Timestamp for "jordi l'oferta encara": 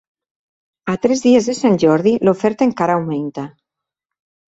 1.83-2.95